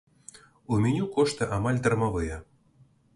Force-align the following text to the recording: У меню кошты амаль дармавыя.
У 0.75 0.79
меню 0.85 1.05
кошты 1.17 1.49
амаль 1.57 1.83
дармавыя. 1.89 2.39